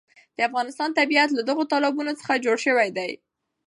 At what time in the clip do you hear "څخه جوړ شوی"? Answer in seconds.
2.19-2.89